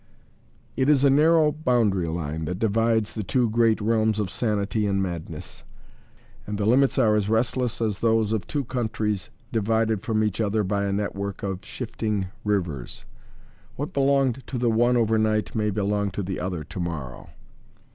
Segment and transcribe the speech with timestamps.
[0.75, 4.99] It is a narrow boundary line, that divides the two great realms of sanity and
[4.99, 5.63] madness.
[6.47, 10.63] And the limits are as restless as those of two countries divided from each other
[10.63, 13.05] by a network of shifting rivers.
[13.75, 17.29] What belonged to the one overnight may belong to the other to morrow.